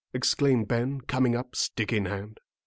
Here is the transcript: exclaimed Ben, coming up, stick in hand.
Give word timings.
exclaimed 0.15 0.67
Ben, 0.67 1.01
coming 1.01 1.35
up, 1.35 1.55
stick 1.55 1.93
in 1.93 2.05
hand. 2.05 2.39